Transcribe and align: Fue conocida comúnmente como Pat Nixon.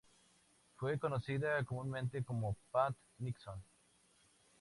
Fue 0.77 0.97
conocida 0.97 1.63
comúnmente 1.63 2.23
como 2.23 2.57
Pat 2.71 2.95
Nixon. 3.19 3.63